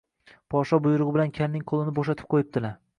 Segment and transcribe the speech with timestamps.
[0.53, 2.79] Podsho buyrug‘i bilan kalning qo‘lini bo‘shatib qo‘yibdilar